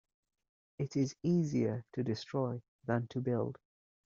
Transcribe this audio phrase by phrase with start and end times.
[0.79, 3.59] It is easier to destroy than to build.